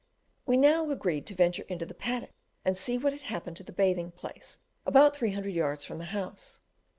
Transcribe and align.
We 0.47 0.57
now 0.57 0.89
agreed 0.89 1.27
to 1.27 1.35
venture 1.35 1.61
into 1.69 1.85
the 1.85 1.93
paddock 1.93 2.31
and 2.65 2.75
see 2.75 2.97
what 2.97 3.13
had 3.13 3.21
happened 3.21 3.55
to 3.57 3.63
the 3.63 3.71
bathing 3.71 4.09
place 4.09 4.57
about 4.83 5.15
three 5.15 5.33
hundred 5.33 5.53
yards 5.53 5.85
from 5.85 5.99
the 5.99 6.05
house. 6.05 6.59